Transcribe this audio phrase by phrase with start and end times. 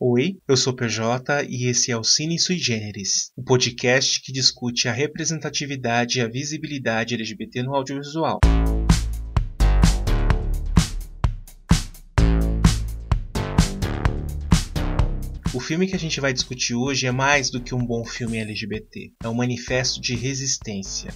[0.00, 4.30] Oi, eu sou PJ e esse é o Cine Sui Generis, o um podcast que
[4.30, 8.38] discute a representatividade e a visibilidade LGBT no audiovisual.
[15.52, 18.38] O filme que a gente vai discutir hoje é mais do que um bom filme
[18.38, 21.10] LGBT, é um manifesto de resistência,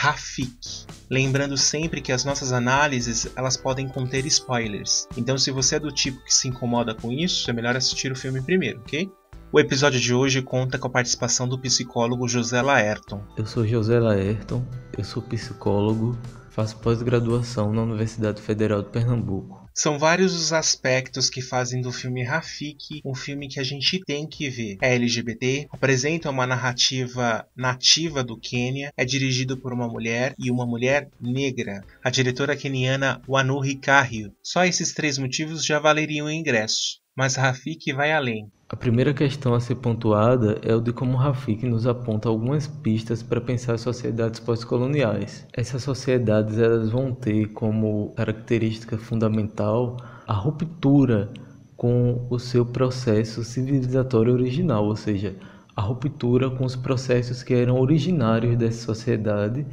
[0.00, 0.86] Rafik.
[1.10, 5.08] Lembrando sempre que as nossas análises elas podem conter spoilers.
[5.16, 8.14] Então, se você é do tipo que se incomoda com isso, é melhor assistir o
[8.14, 9.10] filme primeiro, ok?
[9.50, 13.24] O episódio de hoje conta com a participação do psicólogo José Laerton.
[13.36, 14.64] Eu sou José Laerton,
[14.96, 16.16] eu sou psicólogo,
[16.58, 19.70] faço pós-graduação na Universidade Federal de Pernambuco.
[19.72, 24.26] São vários os aspectos que fazem do filme Rafik um filme que a gente tem
[24.26, 24.76] que ver.
[24.82, 30.66] É LGBT, apresenta uma narrativa nativa do Quênia, é dirigido por uma mulher e uma
[30.66, 34.32] mulher negra, a diretora keniana Wanu Hikario.
[34.42, 38.48] Só esses três motivos já valeriam o ingresso mas Rafik vai além.
[38.70, 43.22] A primeira questão a ser pontuada é o de como Rafik nos aponta algumas pistas
[43.22, 45.46] para pensar as sociedades pós-coloniais.
[45.54, 51.30] Essas sociedades elas vão ter como característica fundamental a ruptura
[51.78, 55.34] com o seu processo civilizatório original, ou seja,
[55.74, 59.64] a ruptura com os processos que eram originários dessa sociedade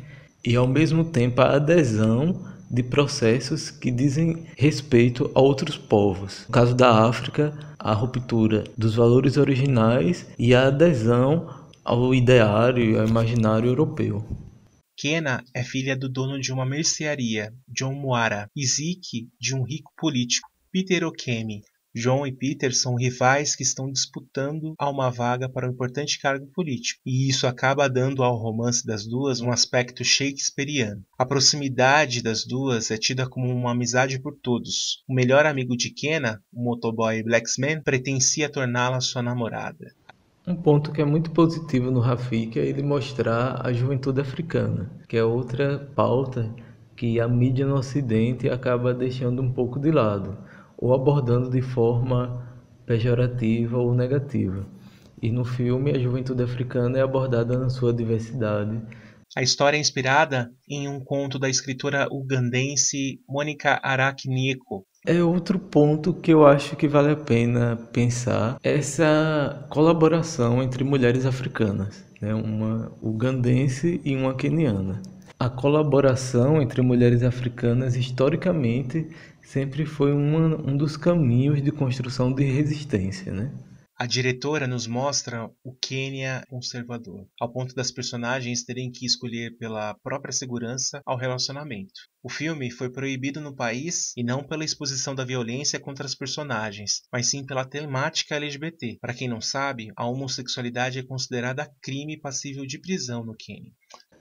[0.41, 6.45] e ao mesmo tempo a adesão de processos que dizem respeito a outros povos.
[6.47, 11.47] No caso da África, a ruptura dos valores originais e a adesão
[11.83, 14.25] ao ideário e ao imaginário europeu.
[14.97, 19.91] Kena é filha do dono de uma mercearia, John Moara, e Zeke de um rico
[19.97, 21.61] político, Peter Okemi,
[21.95, 26.45] John e Peter são rivais que estão disputando a uma vaga para um importante cargo
[26.47, 31.01] político, e isso acaba dando ao romance das duas um aspecto shakespeariano.
[31.17, 35.03] A proximidade das duas é tida como uma amizade por todos.
[35.07, 39.93] O melhor amigo de Kenna, o motoboy Blacksman, pretencia torná-la sua namorada.
[40.45, 45.15] Um ponto que é muito positivo no Rafik é ele mostrar a juventude africana, que
[45.15, 46.53] é outra pauta
[46.93, 50.37] que a mídia no Ocidente acaba deixando um pouco de lado
[50.77, 52.45] ou abordando de forma
[52.85, 54.65] pejorativa ou negativa.
[55.21, 58.79] E no filme, a juventude africana é abordada na sua diversidade.
[59.35, 64.85] A história é inspirada em um conto da escritora ugandense Mônica Aracnico.
[65.05, 71.25] É outro ponto que eu acho que vale a pena pensar essa colaboração entre mulheres
[71.25, 72.33] africanas, né?
[72.33, 75.01] uma ugandense e uma queniana.
[75.37, 79.09] A colaboração entre mulheres africanas historicamente
[79.41, 83.51] sempre foi uma, um dos caminhos de construção de resistência, né?
[83.97, 89.93] A diretora nos mostra o Quênia conservador, ao ponto das personagens terem que escolher pela
[89.93, 91.93] própria segurança ao relacionamento.
[92.21, 97.03] O filme foi proibido no país e não pela exposição da violência contra as personagens,
[97.09, 98.97] mas sim pela temática LGBT.
[98.99, 103.71] Para quem não sabe, a homossexualidade é considerada crime passível de prisão no Quênia.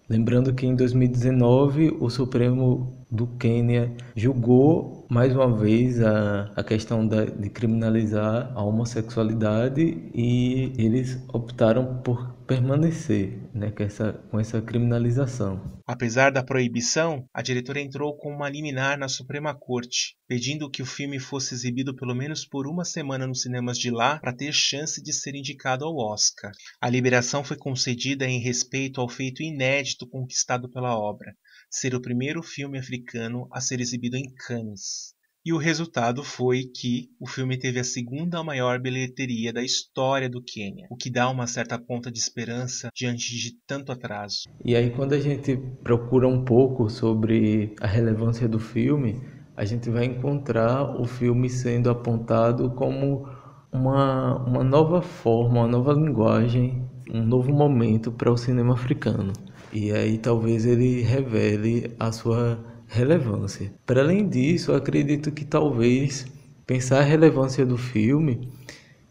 [0.09, 7.07] Lembrando que em 2019 o Supremo do Quênia julgou mais uma vez a, a questão
[7.07, 14.61] da, de criminalizar a homossexualidade e eles optaram por permanecer né, com, essa, com essa
[14.61, 15.81] criminalização.
[15.87, 20.87] Apesar da proibição, a diretora entrou com uma liminar na Suprema Corte, pedindo que o
[20.87, 25.03] filme fosse exibido pelo menos por uma semana nos cinemas de lá para ter chance
[25.03, 26.53] de ser indicado ao Oscar.
[26.81, 31.35] A liberação foi concedida em respeito ao feito inédito conquistado pela obra,
[31.75, 35.13] ser o primeiro filme africano a ser exibido em Cannes.
[35.45, 40.41] E o resultado foi que o filme teve a segunda maior bilheteria da história do
[40.41, 44.45] Quênia, o que dá uma certa ponta de esperança diante de tanto atraso.
[44.65, 49.21] E aí, quando a gente procura um pouco sobre a relevância do filme,
[49.57, 53.29] a gente vai encontrar o filme sendo apontado como
[53.73, 59.33] uma, uma nova forma, uma nova linguagem, um novo momento para o cinema africano.
[59.75, 63.73] E aí talvez ele revele a sua relevância.
[63.85, 66.27] Para além disso, acredito que talvez
[66.65, 68.49] pensar a relevância do filme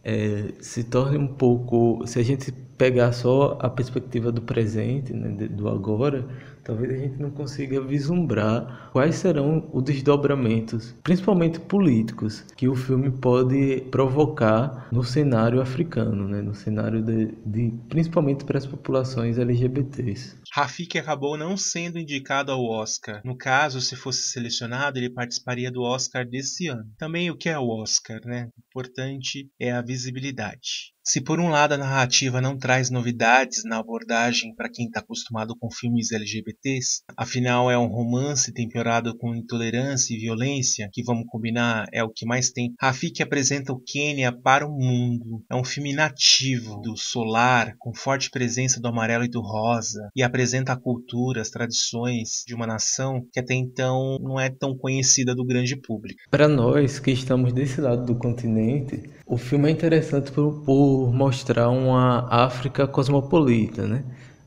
[0.03, 2.07] é, se torne um pouco.
[2.07, 6.25] Se a gente pegar só a perspectiva do presente, né, do agora,
[6.63, 13.11] talvez a gente não consiga vislumbrar quais serão os desdobramentos, principalmente políticos, que o filme
[13.11, 20.37] pode provocar no cenário africano, né, no cenário de, de principalmente para as populações LGBTs.
[20.53, 23.21] Rafik acabou não sendo indicado ao Oscar.
[23.25, 26.85] No caso, se fosse selecionado, ele participaria do Oscar desse ano.
[26.97, 28.49] Também o que é o Oscar, né?
[28.55, 30.93] O importante é a visibilidade.
[31.05, 35.53] Se por um lado a narrativa não traz novidades na abordagem para quem está acostumado
[35.59, 36.13] com filmes
[36.53, 42.09] LGBTs, afinal é um romance temperado com intolerância e violência, que vamos combinar é o
[42.09, 42.73] que mais tem.
[42.79, 45.43] Rafik apresenta o Quênia para o mundo.
[45.51, 50.21] É um filme nativo do solar, com forte presença do amarelo e do rosa, e
[50.21, 55.33] apresenta a cultura, as tradições de uma nação que até então não é tão conhecida
[55.35, 56.21] do grande público.
[56.29, 61.69] Para nós que estamos desse lado do continente, o filme é interessante por, por mostrar
[61.69, 64.03] uma África cosmopolita, né?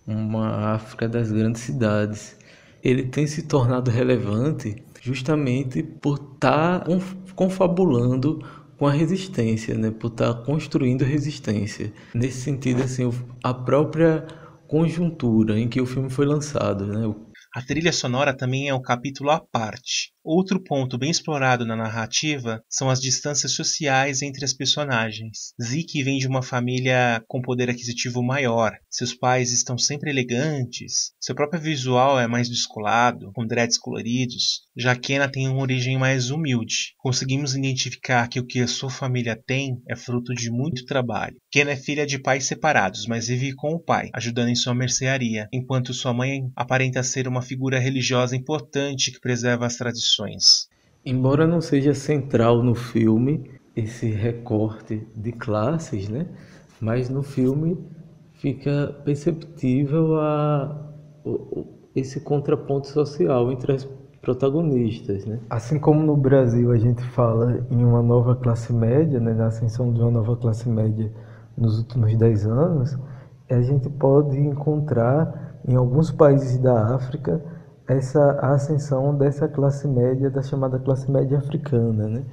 [0.06, 2.36] Uma África das grandes cidades.
[2.82, 6.86] Ele tem se tornado relevante justamente por estar tá
[7.34, 8.44] confabulando
[8.78, 9.90] com a resistência, né?
[9.90, 11.92] por estar tá construindo resistência.
[12.14, 13.10] Nesse sentido, assim,
[13.42, 14.26] a própria
[14.68, 17.14] conjuntura em que o filme foi lançado, né?
[17.54, 20.12] A trilha sonora também é um capítulo à parte.
[20.28, 25.54] Outro ponto bem explorado na narrativa são as distâncias sociais entre as personagens.
[25.62, 28.76] Zeke vem de uma família com poder aquisitivo maior.
[28.90, 31.12] Seus pais estão sempre elegantes.
[31.20, 34.62] Seu próprio visual é mais descolado, com dreads coloridos.
[34.76, 36.94] Já Kenna tem uma origem mais humilde.
[36.98, 41.36] Conseguimos identificar que o que a sua família tem é fruto de muito trabalho.
[41.52, 45.48] Kenna é filha de pais separados, mas vive com o pai, ajudando em sua mercearia,
[45.52, 50.15] enquanto sua mãe aparenta ser uma figura religiosa importante que preserva as tradições
[51.04, 56.26] Embora não seja central no filme esse recorte de classes, né?
[56.80, 57.78] Mas no filme
[58.34, 60.92] fica perceptível a,
[61.94, 63.88] esse contraponto social entre as
[64.20, 65.38] protagonistas, né?
[65.48, 69.92] Assim como no Brasil a gente fala em uma nova classe média, né, na ascensão
[69.92, 71.12] de uma nova classe média
[71.56, 72.98] nos últimos 10 anos,
[73.48, 77.40] a gente pode encontrar em alguns países da África
[77.88, 82.24] essa ascensão dessa classe média, da chamada classe média africana, né?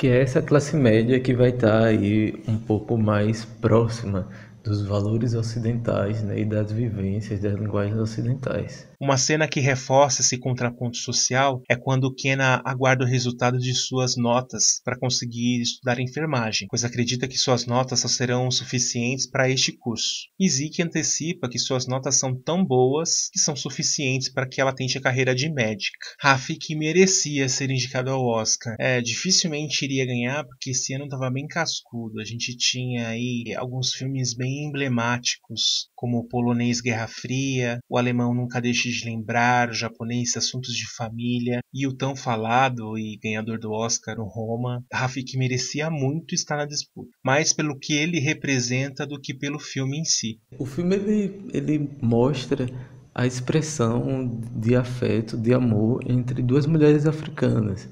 [0.00, 4.26] que é essa classe média que vai estar aí um pouco mais próxima
[4.62, 8.88] dos valores ocidentais né, e das vivências das linguagens ocidentais.
[9.00, 14.14] Uma cena que reforça esse contraponto social é quando Kenna aguarda o resultado de suas
[14.14, 19.72] notas para conseguir estudar enfermagem, pois acredita que suas notas só serão suficientes para este
[19.72, 20.28] curso.
[20.46, 24.98] Zeke antecipa que suas notas são tão boas que são suficientes para que ela tente
[24.98, 25.96] a carreira de médica.
[26.20, 28.76] Rafik merecia ser indicado ao Oscar.
[28.78, 32.20] É, dificilmente iria ganhar porque esse ano estava bem cascudo.
[32.20, 38.34] A gente tinha aí alguns filmes bem emblemáticos, como o polonês Guerra Fria, o alemão
[38.34, 43.58] Nunca Deixe de lembrar, o japonês Assuntos de Família e o tão falado e ganhador
[43.58, 44.84] do Oscar, o Roma.
[44.92, 49.98] Rafik merecia muito estar na disputa, mais pelo que ele representa do que pelo filme
[49.98, 50.38] em si.
[50.58, 52.66] O filme ele, ele mostra
[53.14, 57.88] a expressão de afeto, de amor entre duas mulheres africanas.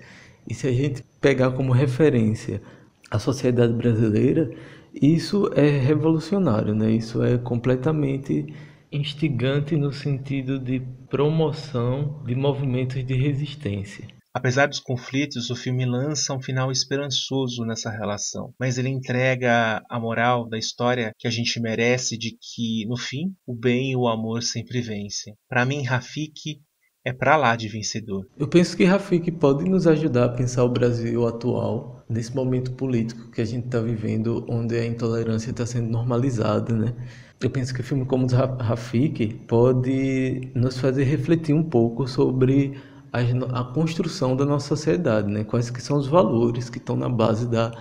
[0.48, 2.62] E se a gente pegar como referência
[3.10, 4.50] a sociedade brasileira,
[5.00, 6.90] isso é revolucionário, né?
[6.90, 8.46] Isso é completamente
[8.90, 10.80] instigante no sentido de
[11.10, 14.06] promoção de movimentos de resistência.
[14.34, 19.98] Apesar dos conflitos, o filme lança um final esperançoso nessa relação, mas ele entrega a
[19.98, 24.06] moral da história que a gente merece de que, no fim, o bem e o
[24.06, 25.34] amor sempre vencem.
[25.48, 26.60] Para mim, Rafik
[27.04, 28.26] é para lá de vencedor.
[28.38, 33.30] Eu penso que Rafik pode nos ajudar a pensar o Brasil atual nesse momento político
[33.30, 36.94] que a gente está vivendo, onde a intolerância está sendo normalizada, né?
[37.40, 42.76] Eu penso que o filme como Rafik pode nos fazer refletir um pouco sobre
[43.12, 43.20] a,
[43.60, 45.44] a, construção da nossa sociedade, né?
[45.44, 47.72] Quais que são os valores que estão na base da,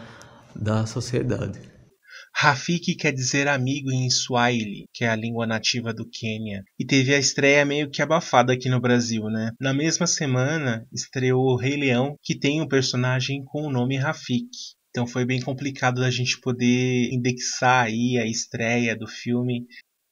[0.55, 1.59] da sociedade.
[2.39, 7.15] Rafiki quer dizer amigo em Swahili, que é a língua nativa do Quênia, e teve
[7.15, 9.53] a estreia meio que abafada aqui no Brasil, né?
[9.59, 14.75] Na mesma semana estreou Rei Leão, que tem um personagem com o nome Rafiki.
[14.91, 19.65] Então foi bem complicado da gente poder indexar aí a estreia do filme.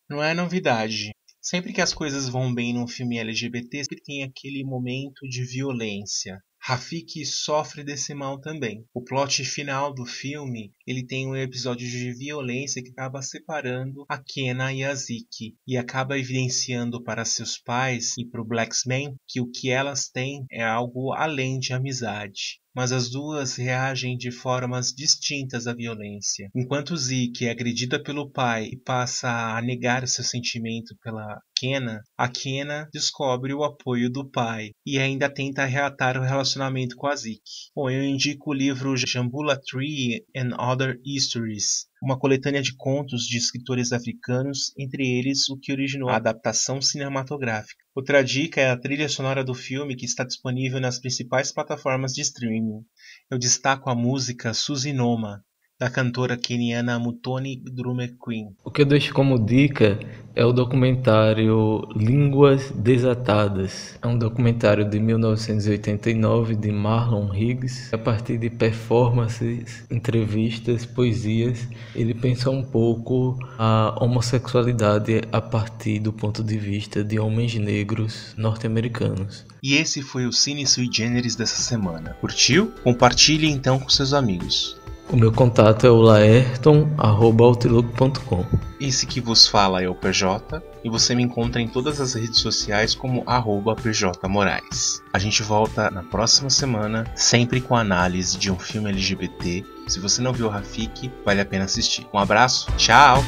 [0.10, 1.12] Não é novidade.
[1.40, 6.42] Sempre que as coisas vão bem num filme LGBT, sempre tem aquele momento de violência.
[6.68, 8.84] Rafiki sofre desse mal também.
[8.92, 14.18] O plot final do filme, ele tem um episódio de violência que acaba separando a
[14.18, 19.40] Kena e a Ziki e acaba evidenciando para seus pais e para o Blacksman que
[19.40, 24.92] o que elas têm é algo além de amizade mas as duas reagem de formas
[24.92, 26.50] distintas à violência.
[26.54, 32.28] Enquanto Zeke é agredida pelo pai e passa a negar seu sentimento pela Kena, a
[32.28, 37.40] Kena descobre o apoio do pai e ainda tenta reatar o relacionamento com a Zeke.
[37.74, 43.38] Bom, eu indico o livro Jambula Tree and Other Histories, uma coletânea de contos de
[43.38, 47.84] escritores africanos, entre eles o que originou a adaptação cinematográfica.
[47.96, 52.22] Outra dica é a trilha sonora do filme que está disponível nas principais plataformas de
[52.22, 52.84] streaming.
[53.32, 55.42] Eu destaco a música Suzinoma,
[55.78, 58.56] da cantora keniana Mutoni Drummond Queen.
[58.64, 60.00] O que eu deixo como dica
[60.34, 63.98] é o documentário Línguas Desatadas.
[64.02, 67.94] É um documentário de 1989 de Marlon Higgs.
[67.94, 76.14] A partir de performances, entrevistas, poesias, ele pensa um pouco a homossexualidade a partir do
[76.14, 79.46] ponto de vista de homens negros norte-americanos.
[79.62, 82.16] E esse foi o Cine Sui Generis dessa semana.
[82.22, 82.72] Curtiu?
[82.82, 84.85] Compartilhe então com seus amigos.
[85.10, 88.46] O meu contato é o laerton.outlook.com.
[88.80, 92.40] Esse que vos fala é o PJ e você me encontra em todas as redes
[92.40, 95.02] sociais como arroba PJ Moraes.
[95.14, 99.64] A gente volta na próxima semana, sempre com análise de um filme LGBT.
[99.88, 102.08] Se você não viu o Rafik, vale a pena assistir.
[102.14, 103.24] Um abraço, tchau!